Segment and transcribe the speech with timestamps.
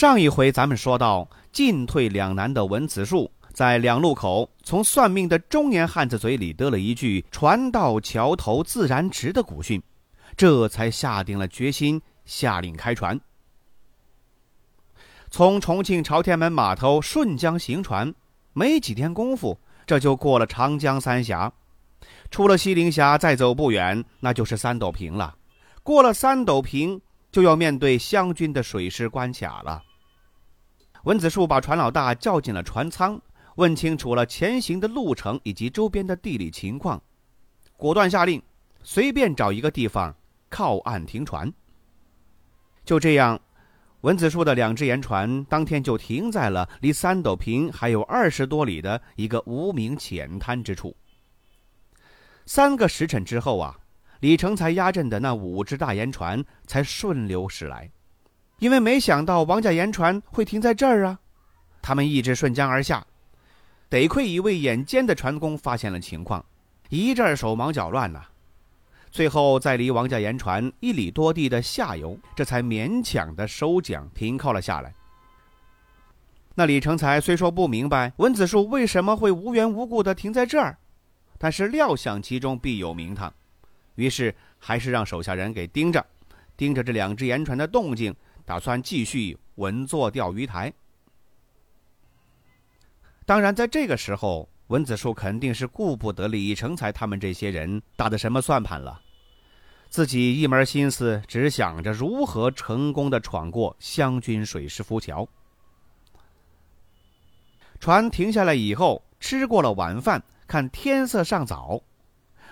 [0.00, 9.82] 上一回咱们说到，进退两难的文子树在两路口从算命的中年汉子嘴里得了一句“船到桥头自然直”的古训，
[10.34, 13.20] 这才下定了决心，下令开船。
[15.28, 18.14] 从重庆朝天门码头顺江行船，
[18.54, 21.52] 没几天功夫，这就过了长江三峡，
[22.30, 25.36] 出了西陵峡，再走不远，那就是三斗坪了。
[25.82, 26.98] 过了三斗坪，
[27.30, 29.82] 就要面对湘军的水师关卡了。
[31.04, 33.20] 文子树把船老大叫进了船舱，
[33.56, 37.02] 问清楚了前行的路程以及周边的地理情况，
[37.76, 38.42] 果断下令，
[38.82, 40.14] 随便找一个地方
[40.48, 41.50] 靠岸停船。
[42.84, 43.40] 就这样，
[44.02, 50.94] 文子树的两只盐船当天就停在了离三斗坪还有二十多里的一个无名浅滩之处。
[52.44, 53.78] 三个时辰之后啊，
[54.20, 57.90] 李成才压阵的那五只大盐船才顺流驶来。
[58.60, 61.18] 因为没想到王家盐船会停在这儿啊，
[61.82, 63.04] 他们一直顺江而下。
[63.88, 66.44] 得亏一位眼尖的船工发现了情况，
[66.90, 68.22] 一阵手忙脚乱呐。
[69.10, 74.94] 最后在离王家盐船一里多地的下游，这才勉强的收桨停靠了下来。
[76.54, 80.76] 那李成才虽说不明白文子树为什么会无缘无故的停在这儿，
[81.38, 83.32] 但是料想其中必有名堂，
[83.94, 86.04] 于是还是让手下人给盯着，
[86.56, 88.14] 盯着这两只盐船的动静。
[88.50, 90.72] 打算继续稳坐钓鱼台。
[93.24, 99.00] 当然，在这个时候，文子树肯定是顾不得李成才他们这些人打的什么算盘了，
[99.88, 105.28] 自己一门心思只想着如何成功的闯过湘军水师浮桥。
[107.78, 111.80] 船停下来以后，吃过了晚饭，看天色尚早，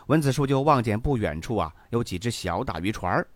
[0.06, 3.26] 文子树就望见不远处啊有几只小打渔船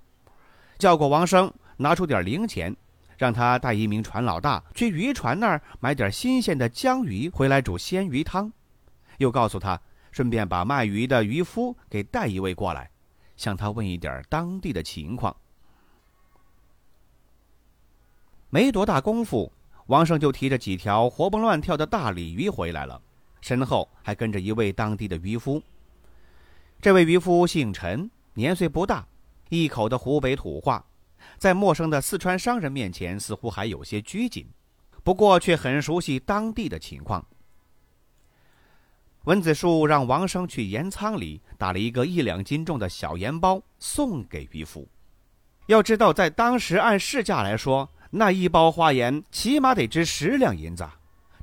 [0.78, 1.52] 叫过王生。
[1.76, 2.74] 拿出点零钱，
[3.16, 8.52] 让他带一名船老大去渔船那儿买点新鲜的江鱼回来煮鲜鱼汤，
[9.18, 9.80] 又告诉他
[10.10, 12.90] 顺便把卖鱼的渔夫给带一位过来，
[13.36, 15.34] 向他问一点当地的情况。
[18.50, 19.50] 没多大功夫，
[19.86, 23.00] 王胜就提着几条活蹦乱跳的大鲤鱼回来了，
[23.40, 25.62] 身后还跟着一位当地的渔夫。
[26.80, 29.06] 这位渔夫姓陈，年岁不大，
[29.48, 30.84] 一口的湖北土话。
[31.42, 34.46] 在陌生的四川商人面前，似乎还有些拘谨，
[35.02, 37.26] 不过却很熟悉当地的情况。
[39.24, 44.88] 文子树让王生去盐仓里打了一个一两斤重的小盐包送给渔夫。
[45.66, 50.88] 要知道，在当时按市价来说，那一包花盐起码得值十两银子，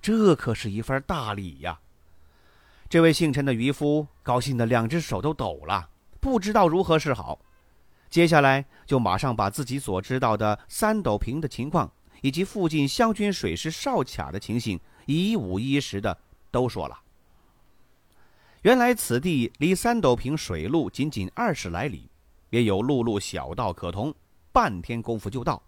[0.02, 1.78] 这可是一份大礼呀！
[2.88, 5.90] 这位姓陈的渔夫高兴的两只手都抖了，
[6.22, 7.38] 不知道如何是好。
[8.10, 16.18] 接下来就马上把自己所知道的三斗坪的情况，以及附近湘军水师哨卡的情形，一五一十的
[16.50, 17.00] 都说了。
[18.64, 22.10] 原来此地离三斗坪水路仅仅二十来里，
[22.50, 24.14] 也有陆路小道可通，
[24.52, 25.62] 半天功夫就到。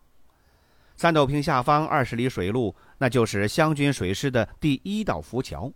[0.97, 5.71] 三斗坪下方二十里水路，那就是湘军水师的第一道浮桥。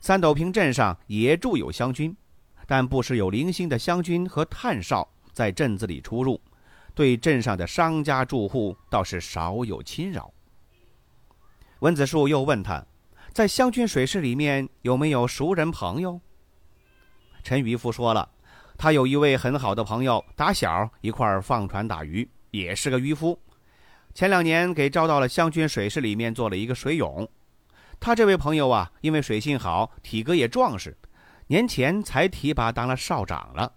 [0.00, 2.16] 三斗坪镇上也驻有湘军，
[2.66, 5.08] 但不时有零星的湘军和探哨。
[5.38, 6.40] 在镇子里出入，
[6.96, 10.34] 对镇上的商家住户倒是少有侵扰。
[11.78, 12.84] 文子树又问他，
[13.32, 16.20] 在湘军水师里面有没有熟人朋友？
[17.44, 18.28] 陈渔夫说了，
[18.76, 23.40] 他有一位很好的朋友，打小一块儿放船打鱼，也是个渔夫。
[24.12, 27.30] 前两年给招到了湘军水师里面做了一个水勇。
[28.00, 30.98] 他这位朋友啊，因为水性好，体格也壮实，
[31.46, 33.72] 年前才提拔当了少长了。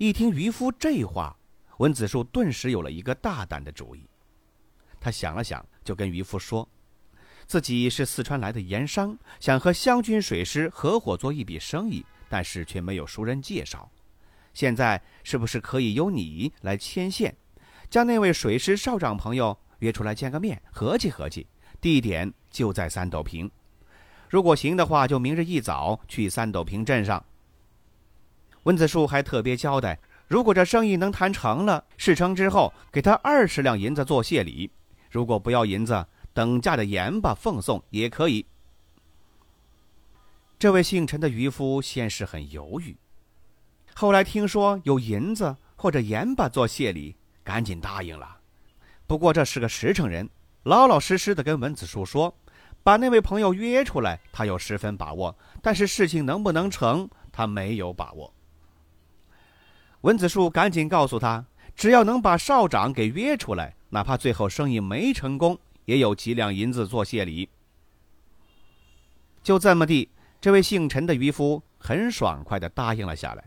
[0.00, 1.36] 一听渔夫这话，
[1.76, 4.08] 文子树顿时有了一个大胆的主意。
[4.98, 6.66] 他想了想，就跟渔夫说
[7.46, 13.92] ：“自己是四川来的盐商，想和湘军水师合伙做一笔生意，但是却没有熟人介绍。
[14.54, 17.36] 现在是不是可以由你来牵线，
[17.90, 21.46] 将那位水师少长朋友约出来见个面，合计合计？
[21.78, 23.50] 地点就在三斗坪。
[24.30, 27.22] 如果行的话，就明日一早去三斗坪镇上。”
[28.64, 34.70] 温子树还特别交代，如果这生意能谈成了，事成之后给他二十两银子做谢礼，
[35.10, 38.44] 如果不要银子，等价的盐巴奉送也可以。
[40.58, 42.94] 这位姓陈的渔夫先是很犹豫，
[43.94, 48.36] 后来听说有银子或者盐巴做谢礼，赶紧答应了。
[49.06, 50.28] 不过这是个实诚人，
[50.64, 52.32] 老老实实的跟文子树说，
[52.82, 58.32] 把那位朋友约出来，他有十分把握，但是事情能不能成，他没有把握。
[60.02, 61.44] 文子树赶紧告诉他，
[61.74, 67.48] 只要能把少长给约出来，哪怕最后生意没成功，也有几两银子做谢礼。
[69.42, 70.08] 就这么地。
[70.40, 73.44] 这位姓陈的渔夫很爽快地答应了下来。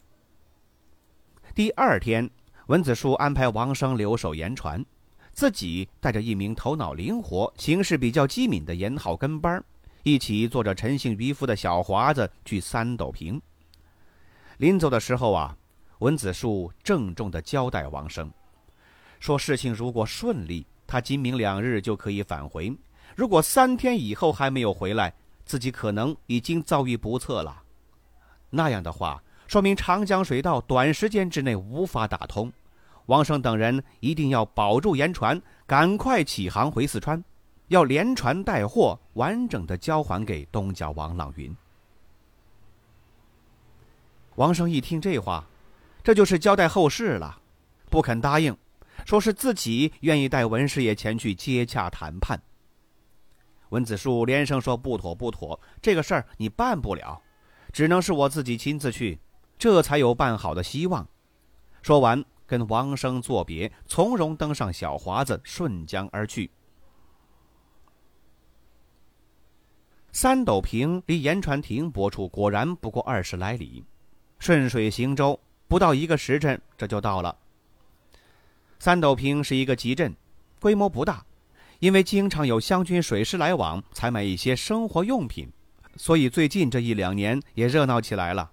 [1.56, 2.30] 第二天，
[2.68, 4.86] 文子树安排王生留守盐船，
[5.34, 9.64] 自己带着一名头脑灵活、行事比较机敏的盐号跟班
[10.04, 13.42] 一起坐着陈姓渔夫的小华子去三斗坪。
[14.58, 15.58] 临走的时候啊，
[16.04, 18.30] 文子树郑重地交代王生，
[19.22, 22.76] 说事情如果顺利，他今明两日就可以返回；
[23.16, 25.14] 如果三天以后还没有回来，
[25.46, 27.64] 自己可能已经遭遇不测了，
[28.50, 32.52] 那样的话，说明长江水道短时间之内无法打通。
[33.06, 37.24] 王生等人一定要保住盐船，赶快起航回四川，
[37.70, 41.56] 要连船带货完整的交还给东家王朗云。
[44.36, 45.48] 王生一听这话，
[46.04, 47.40] 这就是交代后事了，
[47.90, 48.56] 不肯答应，
[49.06, 52.42] 说是自己愿意带文师爷前去接洽谈判。
[53.70, 57.20] 文子树连声说：“不妥，不妥，这个事儿你办不了，
[57.72, 59.18] 只能是我自己亲自去，
[59.58, 61.08] 这才有办好的希望。”
[61.82, 66.52] 说完，跟王生作别，从容登上小华子，顺江而去。
[70.12, 73.84] 三斗坪离盐船亭泊处果然不过二十来里，
[74.38, 75.40] 顺水行舟，
[75.74, 77.36] 不到一个时辰，这就到了。
[78.78, 80.16] 三斗坪是一个集镇，
[80.60, 81.25] 规模不大。
[81.80, 85.50] 因为经常有湘军水师来往，采买一些生活用品，
[85.96, 88.52] 所以最近这一两年也热闹起来了。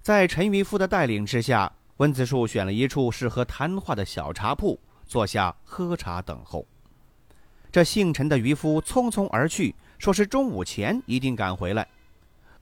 [0.00, 4.78] 在陈渔夫的带领之下，温子树选了一处适合谈话的小茶铺，
[5.08, 6.64] 坐下喝茶等候。
[7.72, 11.88] 这姓陈的渔夫匆匆而去，说是中午前一定赶回来。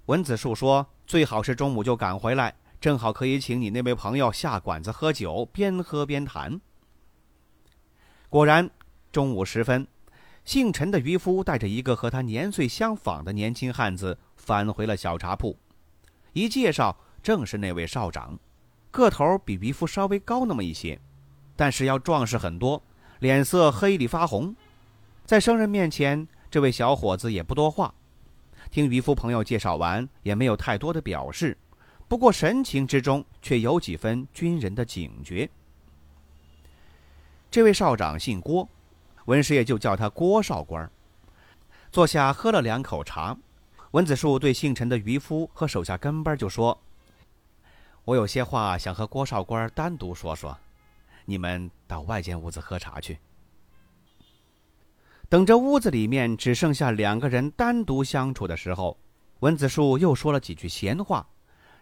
[0.07, 6.61] 温子树说：“最好是中午就赶回来，正好可以请你那位朋友下馆子喝酒，边喝边谈。”
[8.29, 8.71] 果然。
[9.11, 9.87] 中午时分，
[10.45, 15.59] 姓陈的渔夫带着一个和他年岁相仿的年轻汉子返回了小茶铺。
[16.35, 18.39] 一介绍，正是那位少长，
[18.91, 21.01] 个头比渔夫稍微高那么一些，
[21.57, 22.83] 但是要壮实很多，
[23.21, 24.55] 脸色黑里发红。
[25.25, 27.95] 在生人面前，这位小伙子也不多话，
[28.71, 31.57] 听渔夫朋友介绍完，也没有太多的表示，
[32.09, 35.49] 不过神情之中却有几分军人的警觉。
[37.51, 38.69] 这位少长姓郭。
[39.27, 40.91] 文师爷就叫他郭少官。
[41.93, 43.37] 坐下喝了两口茶，
[43.91, 46.79] 文子树对姓陈的渔夫和手下跟班就说
[48.07, 50.57] ：“我有些话想和郭少官单独说说，
[51.27, 53.19] 你们到外间屋子喝茶去。”
[55.29, 58.99] 等着屋子里面只剩下两个人单独相处的时候，
[59.41, 61.29] 文子树又说了几句闲话，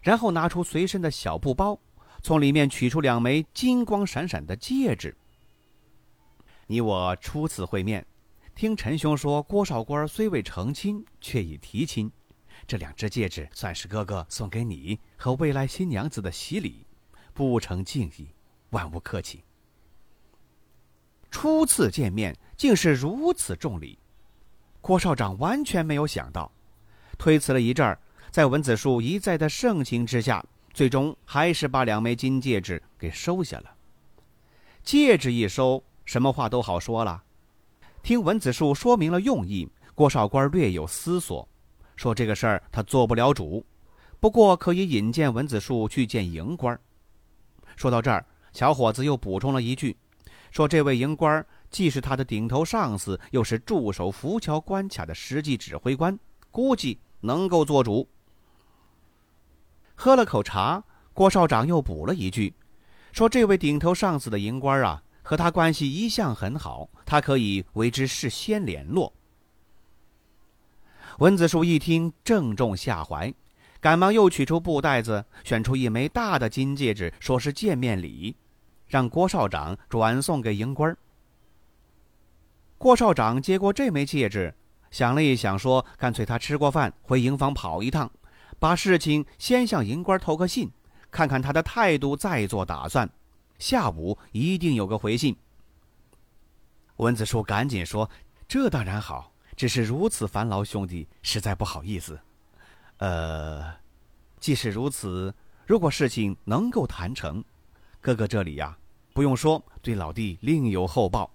[0.07, 1.77] 然后拿出随身的小布包，
[2.23, 5.13] 从里面取出两枚金光闪闪的戒指。
[6.65, 8.07] 你我初次会面，
[8.55, 12.09] 听陈兄说郭少官虽未成亲，却已提亲。
[12.65, 16.85] 这两只戒指算是哥哥送给你和未来新娘子的喜礼，
[17.33, 18.29] 不成敬意，
[18.69, 19.43] 万勿客气。
[21.29, 23.99] 初次见面竟是如此重礼，
[24.79, 26.49] 郭少长完全没有想到。
[27.17, 27.99] 推辞了一阵儿，
[28.31, 33.73] 在文子树一再的盛情之下，最终还是把两枚金戒指给收下了。
[34.83, 35.83] 戒指一收。
[36.05, 37.21] 什么话都好说了。
[38.01, 41.45] 听文子树说明了用意，郭少官略有思索，
[41.97, 43.65] 说：“这个事儿他做不了主，
[44.17, 46.79] 不过可以引荐文子树去见营官。”
[47.75, 49.97] 说到这儿，小伙子又补充了一句，
[50.49, 56.17] 说：“这位营官既是他的顶头上司，又是驻守浮桥关卡的实际指挥官，
[56.51, 58.07] 估计能够做主。”
[59.99, 62.53] 喝了口茶，郭少长又补了一句，
[63.11, 69.11] 说：“这位顶头上司的营官啊。”和他关系一向很好，他可以为之事先联络。
[71.17, 73.33] 文子树一听，正中下怀，
[73.81, 78.37] 赶忙又取出布袋子，选出一枚大的金戒指，说是见面礼，
[78.87, 80.95] 让郭少长转送给营官。
[82.77, 84.55] 郭少长接过这枚戒指，
[84.91, 88.09] 想了一想，说：“干脆他吃过饭回营房跑一趟，
[88.59, 90.71] 把事情先向银官投个信，
[91.11, 93.09] 看看他的态度，再做打算。”
[93.59, 95.35] 下午一定有个回信。
[96.97, 98.09] 文子树赶紧说
[98.47, 102.19] ：“这当然好，只是如此烦劳兄弟，实在不好意思。
[102.97, 103.73] 呃，
[104.39, 105.33] 既是如此，
[105.65, 107.43] 如果事情能够谈成，
[107.99, 108.77] 哥哥这里呀，
[109.13, 111.31] 不用说，对老弟另有厚报。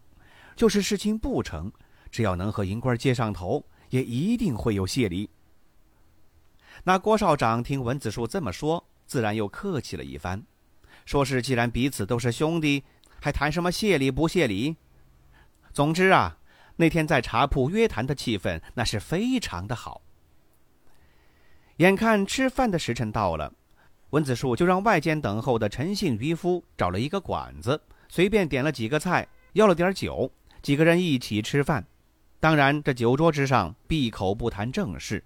[0.54, 1.72] 就是事情不成，
[2.10, 5.28] 只要能和银官接上头，也一定会有谢礼。”
[6.84, 10.42] 那郭少长听文子树这么说，自然又客气了一番，
[11.04, 12.84] 说是既然彼此都是兄弟，
[13.20, 14.76] 还谈什么谢礼不谢礼？
[15.72, 16.38] 总之啊，
[16.76, 20.02] 那天在茶铺约谈的气氛那是非常的好。
[21.76, 23.52] 眼看吃饭的时辰到了，
[24.10, 31.84] 文子树就让外间等候的陈姓渔夫找了一个馆子，随便点了几个菜，要了点酒，几个人一起吃饭。
[32.38, 35.24] 当然，这酒桌之上闭口不谈正事。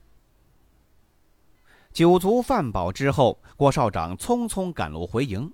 [1.97, 5.51] 酒足饭饱之后，郭少长匆匆赶路回营。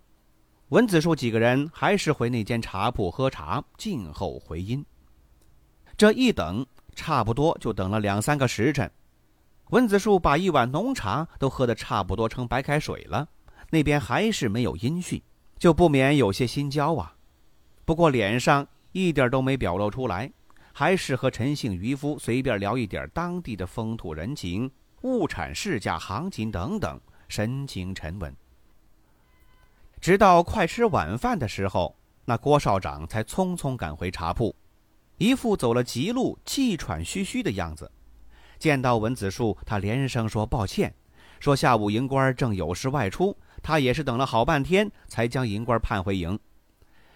[0.70, 4.84] 文子树几个人还是回那间茶铺喝茶，静候回音。
[5.96, 8.90] 这一等，差不多就等了两三个时辰。
[9.70, 13.28] 文子树把一碗浓茶都喝得差不多成白开水了，
[13.70, 15.22] 那边还是没有音讯，
[15.60, 17.14] 就不免有些心焦啊。
[17.84, 20.28] 不过脸上一点都没表露出来，
[20.72, 24.68] 还是和陈姓渔夫随便聊一点当地的风土人情、
[25.02, 28.34] 物产市价行情等等，神情沉稳。
[30.00, 34.54] 直到快吃晚饭的时候，那郭少长才匆匆赶回茶铺，
[35.18, 37.90] 一副走了急路、气喘吁吁的样子。
[38.58, 40.94] 见到文子树，他连声说抱歉，
[41.40, 46.38] 说下午营官正有事外出，他也是等了好半天才将营官盼回营。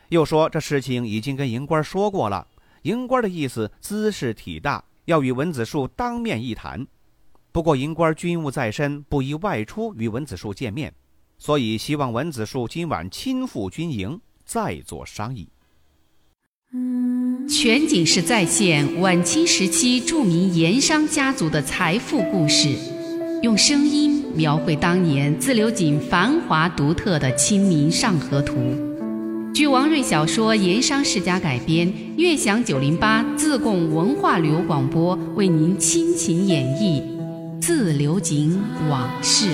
[0.08, 2.46] 又说这事情已经跟营官说过了，
[2.82, 6.86] 营官的意思姿势体大，要与文子树当面一谈。
[7.56, 10.92] 不过银官军务在身，不宜外出与文子树见面。
[11.38, 15.48] 所以，希望文子树今晚亲赴军营，再做商议。
[17.48, 22.76] 全景式再现晚清时期著名盐商家族的财富故事，
[23.42, 28.54] 用声音描绘当年自流井繁华独特的《清明上河图》。
[29.54, 37.00] 据王瑞小说《盐商世家》改编，悦享九零八自贡文化旅游广播为您倾情演绎
[37.66, 39.46] 《自流井往事》。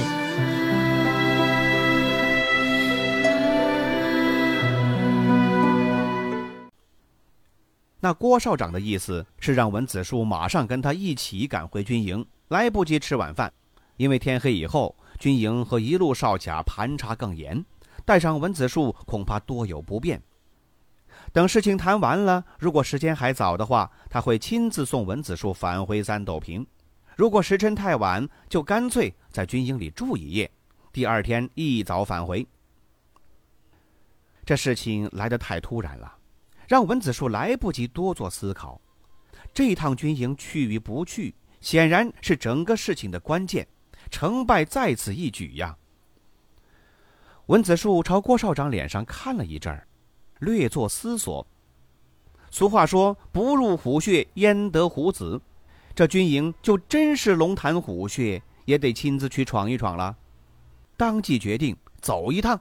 [8.00, 13.50] 那郭少长的意思是让文子树马上跟他一起赶回军营，来不及吃晚饭，
[13.96, 17.64] 因为天黑以后军营和一路哨卡盘查更严，
[18.04, 20.20] 带上文子树恐怕多有不便。
[21.32, 26.62] 等事情谈完了，如果时间还早的话，他会亲自送文子树返回三斗坪；
[27.16, 30.50] 如果时辰太晚，就干脆在军营里住一夜，
[30.92, 32.46] 第二天一早返回。
[34.44, 36.16] 这事情来得太突然了。
[36.66, 38.80] 让文子树来不及多做思考，
[39.52, 43.66] 这趟军营去与不去，显然是整个事情的关键，
[44.10, 45.76] 成败在此一举呀。
[47.46, 49.86] 文子树朝郭少长脸上看了一阵儿，
[50.38, 51.46] 略作思索。
[52.50, 55.38] 俗话说：“不入虎穴，焉得虎子？”
[55.94, 60.16] 这军营就真是龙潭虎穴，也得亲自去闯一闯了。
[60.96, 62.60] 当即决定走一趟。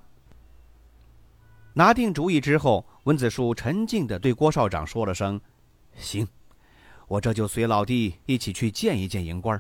[1.74, 2.86] 拿定主意之后。
[3.06, 5.42] 文子树沉静地对郭少长说了声
[5.98, 6.28] ：“行，
[7.08, 9.60] 我这就随老弟一起去见一见营官。”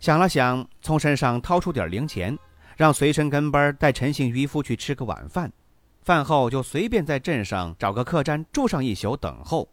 [0.00, 2.36] 想了想，从身上掏出点零钱，
[2.76, 5.52] 让随身跟班带陈姓渔夫去吃个晚饭。
[6.02, 9.68] 饭后就随便在镇上找个客栈住上一宿等候。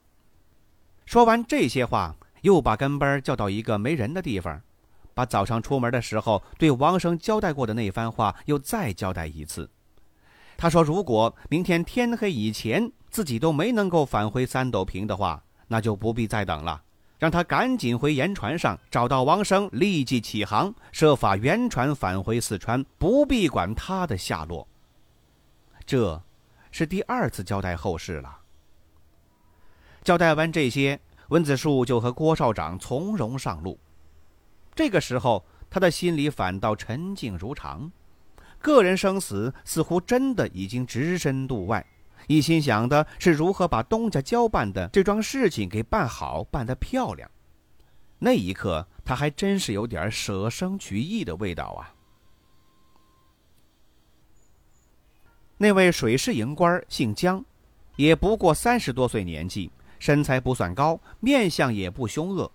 [1.07, 4.61] 说完这些话，又把跟班叫到一个没人的地方，
[5.13, 9.69] 把早上出门的时候对王生交代过的那番话又再交代一次。
[10.57, 16.81] 他说：“如果明天天黑以前自己都没能够返回三斗坪的话，那就不必再等了，
[17.19, 24.67] 让他赶紧回盐船上找到王生，立即起航，设法原船返回四川，不必管他的下落。”
[25.85, 26.21] 这，
[26.71, 28.39] 是第二次交代后事了。
[30.03, 33.79] 交代完这些，温子树就和郭少长从容上路。
[34.75, 37.91] 这个时候，他的心里反倒沉静如常。
[38.59, 41.85] 个人生死似乎真的已经置身度外，
[42.27, 47.29] 一心想的是如何把东家交办的这桩事情给办好、办得漂亮。
[48.19, 51.93] 那一刻，他还真是有点舍生取义的味道啊。
[55.57, 57.43] 那位水师营官姓姜，
[57.95, 62.51] 也不过三十多岁年纪，身材不算高，面相也不凶恶，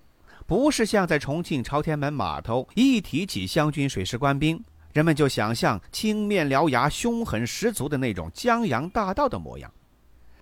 [0.47, 4.63] 不是像在重庆朝天门码头一提起湘军水师官兵。
[4.93, 9.73] 人们就想象青面獠牙、凶狠十足的那种江洋大盗的模样。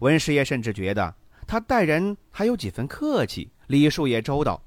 [0.01, 1.15] 文师爷甚至觉得
[1.47, 4.61] 他待人还有几分客气，礼数也周到。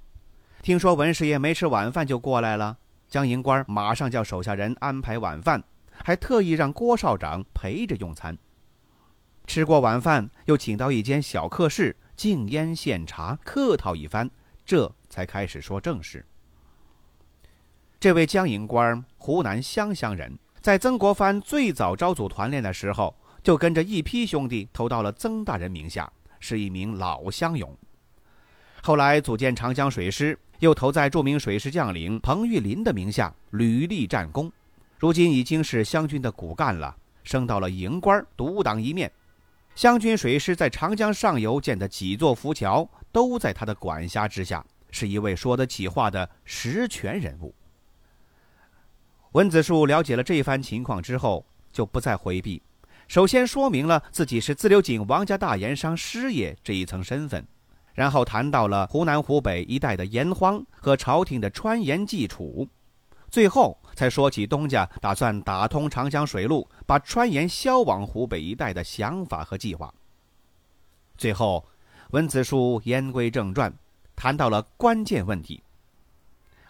[0.61, 2.77] 听说文师爷没吃晚饭就过来了，
[3.09, 5.61] 江营官马上叫手下人安排晚饭，
[5.91, 8.37] 还特意让郭少长陪着用餐。
[9.45, 14.29] 吃过晚饭，又请到一间小客室，敬烟献茶，客套一番，
[14.65, 16.25] 这才开始说正事。
[17.99, 23.13] 这位江营官，湖南湘乡人，在曾国藩最早招组团练的时候，
[23.43, 26.09] 就跟着一批兄弟投到了曾大人名下。
[26.39, 27.77] 是一名老乡勇，
[28.81, 34.49] 后来组建长江水师，又投在著名水师将领彭玉麟的名下，屡立战功。
[34.97, 39.11] 如今已经是湘军的骨干了，升到了营官，独当一面。
[39.75, 47.53] 湘军水师在长江上游建的几座浮桥，都在他的管辖之下，是一位说得起话的实权人物。
[49.31, 52.61] 文子树了解了这番情况之后，就不再回避。
[53.07, 57.45] 首先说明了自己是自流井王家大盐商师爷这一层身份，
[57.95, 62.69] 然后谈到了湖南、湖北一带的盐荒和朝廷的川盐计储，
[63.33, 69.91] 最后才说起东家打算打通长江水路，把川盐销往湖北一带的想法和计划。
[71.17, 71.67] 最后，
[72.11, 73.73] 文子树言归正传，
[74.15, 75.63] 谈到了关键问题。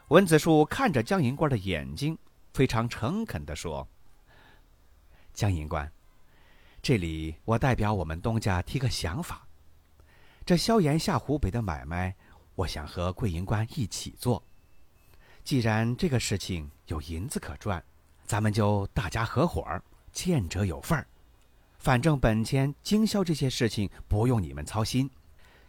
[0.07, 2.17] 文子树看着江银官的眼睛，
[2.53, 3.85] 非常诚恳地说
[5.35, 5.91] ：“江银官。”
[6.81, 9.45] 这里我代表我们东家提个想法，
[10.45, 12.15] 这萧炎下湖北的买卖，
[12.55, 14.41] 我想和桂银官一起做。
[15.43, 17.83] 既然这个事情有银子可赚，
[18.25, 21.05] 咱们就大家合伙儿，见者有份儿。
[21.77, 25.09] 反正本钱经销这些事情不用你们操心，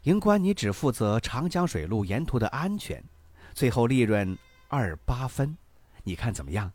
[0.02, 3.02] 银官你只负责长江水路沿途的安全，
[3.52, 4.38] 最后利润
[4.68, 5.56] 二八分，
[6.02, 6.72] 你看怎么样？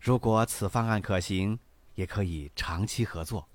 [0.00, 1.58] 如果此方案可行。
[1.94, 3.46] 也可以长期合作。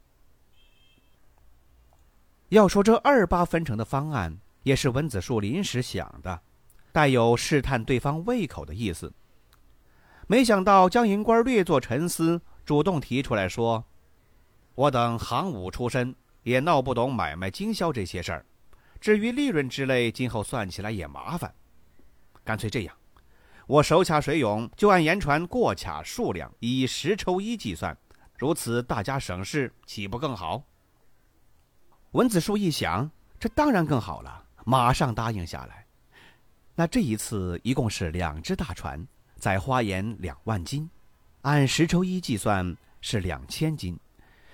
[2.50, 6.40] 要说这二八分成的方案，也是文子树临时想的，
[6.98, 9.14] 带有试探对方胃口的意思。
[10.26, 13.86] 没想到江银官略作沉思，主动提出来说
[14.74, 18.44] ：“我等行伍出身，也闹不懂买卖经销这些事儿。
[19.00, 21.54] 至于利润之类，今后算起来也麻烦。
[22.44, 22.98] 干脆这样，
[23.68, 27.96] 我手卡水涌，就按盐船过卡数量，以十抽一计算。”
[28.40, 30.64] 如此，大家省事，岂不更好？
[32.14, 35.86] 文子树一想，这当然更好了，马上答应下来。
[36.80, 39.04] 那这一次一共是两只大船，
[39.36, 40.88] 载花盐两万斤，
[41.42, 44.00] 按十抽一计算是两千斤。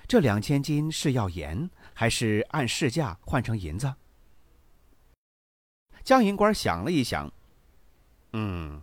[0.07, 3.93] 这两千斤是要盐，还是按市价换成银子？
[6.01, 7.29] 江银官想了一想，
[8.31, 8.81] 嗯，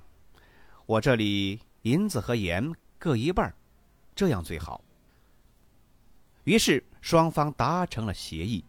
[0.84, 3.54] 我这里银子和盐各一半，
[4.14, 4.84] 这样最好。
[6.44, 8.62] 于是双方达成了协议。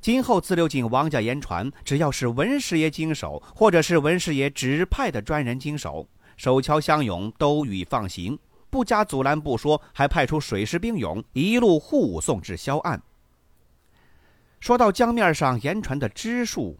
[0.00, 6.08] 今后自流井王家盐船，只要是文师爷经手，或者是文师爷指派的专人经手，
[6.38, 8.38] 守桥相拥，都予以放行，
[8.70, 13.02] 不加阻拦不说，还派出水师兵勇一路护送至萧岸。
[14.58, 16.78] 说到江面上盐船的支数，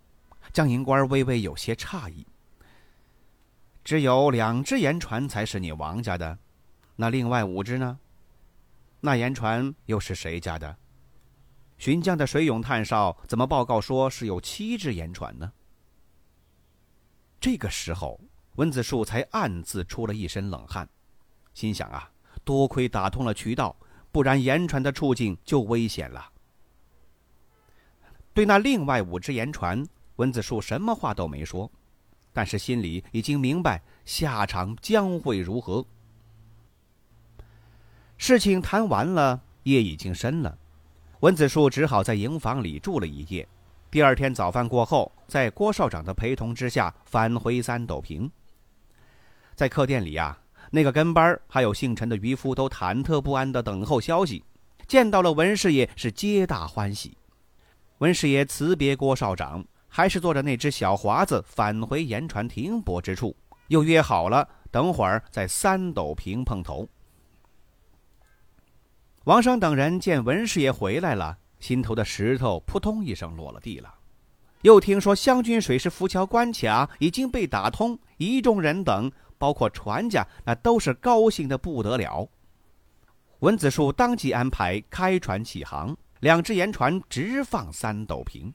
[0.53, 2.27] 江营官微微有些诧异。
[3.85, 6.39] 只有两只盐船才是你王家的，
[6.97, 7.99] 那另外五只呢？
[9.01, 10.77] 那盐船又是谁家的？
[11.81, 15.51] 巡江的水勇探哨怎么报告说是有七只盐船呢？
[17.41, 18.21] 这个时候，
[18.57, 20.87] 文子树才暗自出了一身冷汗，
[21.55, 22.11] 心想啊，
[22.45, 23.75] 多亏打通了渠道，
[24.13, 26.31] 不然盐船的处境就危险了。
[28.35, 29.83] 对那另外五只盐船，
[30.17, 31.73] 文子树什么话都没说，
[32.31, 35.83] 但是心里已经明白下场将会如何。
[38.19, 40.59] 事情谈完了，夜已经深了，
[41.21, 43.47] 文子树只好在营房里住了一夜。
[43.91, 48.31] 第二天早饭过后，在郭少长的陪同之下返回三斗坪。
[49.55, 50.39] 在客店里呀，
[50.71, 54.43] 那个跟班还有姓陈的渔夫都忐忑不安地等候消息。
[54.89, 57.15] 见到了文师爷，是皆大欢喜。
[57.99, 63.37] 文师爷辞别郭少长，还是坐着那只小华子返回盐船停泊之处，
[63.69, 66.89] 又约好了等会儿在三斗坪碰头。
[69.25, 73.95] 王生等人见文师爷回来了，心头的石头扑通一声落了地了。
[74.63, 82.27] 又听说湘军水师浮桥关卡已经被打通，一众人等，包括船家，那都是高兴的不得了。
[83.41, 88.51] 文子树当即安排开船起航，两只盐船直放三斗坪，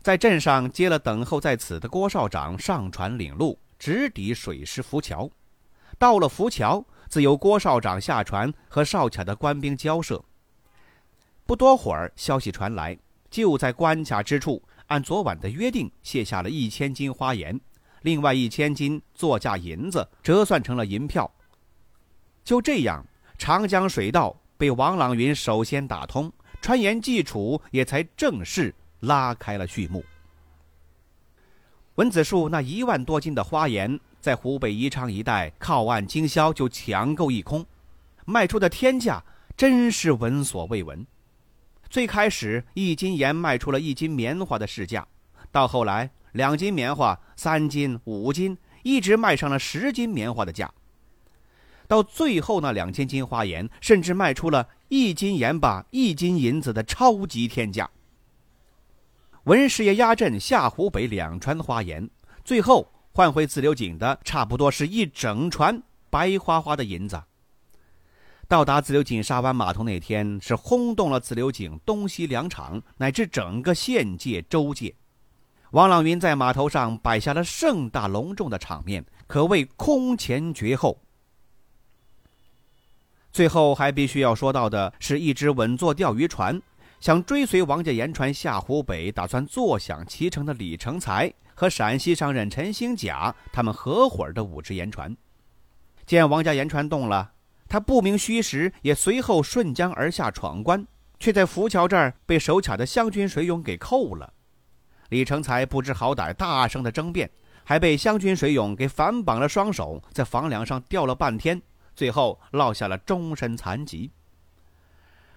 [0.00, 5.28] 在镇上接了等候在此的郭少长上船领路，直抵水师浮桥。
[5.98, 6.84] 到了浮桥。
[7.12, 10.24] 自由郭少长下船和哨卡的官兵交涉。
[11.44, 12.98] 不多会儿，消息传来，
[13.30, 17.60] 就在关卡之处，按昨晚的约定卸下了一千斤花盐，
[18.00, 21.30] 另外一千斤作价银子折算成了银票。
[22.42, 23.04] 就这样，
[23.36, 30.02] 长江水道被王朗云首先打通，川盐济楚也才正式拉开了序幕。
[31.96, 37.66] 文子树那一万多斤的花盐，在湖北宜昌一带靠岸经销就抢购一空，
[38.24, 39.24] 卖出的天价
[39.56, 41.04] 真是闻所未闻。
[41.90, 45.08] 最开始一斤盐卖出了一斤棉花的市价，
[45.50, 50.72] 到后来两斤棉花、三斤、五斤，一直卖上了十斤棉花的价。
[51.88, 57.90] 到最后那两千斤花盐，甚至卖出了一斤盐巴一斤银子的超级天价。
[59.44, 62.08] 文师爷压阵下湖北两川花盐，
[62.44, 67.22] 最后换回自流井的差不多是一整船白花花的银子。
[68.48, 74.94] 到达自流井沙湾码头那天，是轰动了自流井东西两厂乃至整个县界州界。
[75.72, 80.98] 王朗云在码头上摆下了盛大隆重的场面，可谓空前绝后。
[83.30, 86.60] 最后还必须要说到的是一只稳坐钓鱼船，
[87.00, 95.16] 想追随王家言船下湖北，打算坐享其成的李成才和陕西商人陈兴甲他们合伙的五只盐船。
[96.06, 97.32] 见王家盐船动了。
[97.68, 100.86] 他不明虚实，也随后顺江而下闯关，
[101.18, 104.30] 却在浮桥这儿被手卡的湘军水勇给扣了。
[105.08, 107.30] 李成才不知好歹，大声的争辩，
[107.64, 111.62] 还被湘军水勇给反绑了双手，在房梁上吊了半天，
[111.94, 114.10] 最后落下了终身残疾。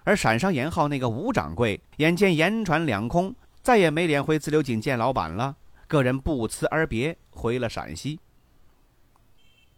[0.04, 8.18] 而陕商盐号那个吴掌柜，眼见盐船两空，再也没脸回自流井见老板了，个人不辞而别，回了陕西。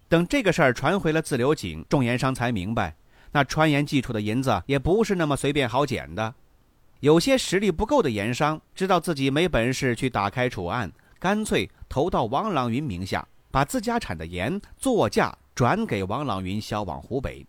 [0.09, 2.97] 等这个事儿传回了自流井，众盐商才明白，
[3.33, 6.35] 那川盐寄出的银子也不是那么随便好捡的。
[7.01, 17.47] 有些实力不够的盐商，知道自己没本事去打开储案，干脆投到王朗云名下，把自家产的盐作价转给王朗云销往湖北，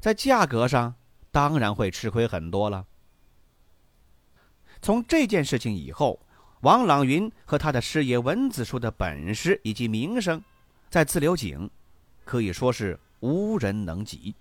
[0.00, 0.94] 在价格上
[1.30, 2.84] 当然会吃亏很多了。
[4.82, 6.18] 从这件事情以后，
[6.60, 10.42] 王朗云和他的师爷文子树的本事以及名声，
[10.90, 11.70] 在自流井。
[12.22, 14.34] 可以说是无人能及。